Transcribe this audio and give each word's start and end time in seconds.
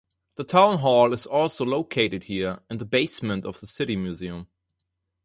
The 0.33 0.43
town 0.43 0.79
hall 0.79 1.13
is 1.13 1.27
also 1.27 1.63
located 1.63 2.23
here, 2.23 2.61
in 2.71 2.79
the 2.79 2.85
basement 2.85 3.45
of 3.45 3.59
the 3.59 3.67
city 3.67 3.95
museum. 3.95 4.47